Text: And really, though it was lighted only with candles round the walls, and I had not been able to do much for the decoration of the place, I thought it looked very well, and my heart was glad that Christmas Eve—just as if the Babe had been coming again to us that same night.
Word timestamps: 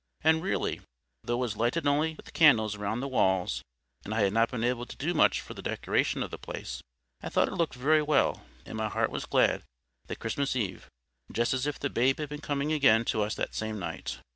And 0.23 0.41
really, 0.41 0.81
though 1.23 1.35
it 1.35 1.37
was 1.37 1.57
lighted 1.57 1.85
only 1.85 2.15
with 2.15 2.33
candles 2.33 2.75
round 2.75 3.03
the 3.03 3.07
walls, 3.07 3.61
and 4.03 4.15
I 4.15 4.21
had 4.21 4.33
not 4.33 4.49
been 4.49 4.63
able 4.63 4.87
to 4.87 4.97
do 4.97 5.13
much 5.13 5.41
for 5.41 5.53
the 5.53 5.61
decoration 5.61 6.23
of 6.23 6.31
the 6.31 6.39
place, 6.39 6.81
I 7.21 7.29
thought 7.29 7.47
it 7.49 7.53
looked 7.53 7.75
very 7.75 8.01
well, 8.01 8.43
and 8.65 8.79
my 8.79 8.89
heart 8.89 9.11
was 9.11 9.27
glad 9.27 9.61
that 10.07 10.17
Christmas 10.17 10.55
Eve—just 10.55 11.53
as 11.53 11.67
if 11.67 11.77
the 11.77 11.91
Babe 11.91 12.17
had 12.17 12.29
been 12.29 12.41
coming 12.41 12.73
again 12.73 13.05
to 13.13 13.21
us 13.21 13.35
that 13.35 13.53
same 13.53 13.77
night. 13.77 14.17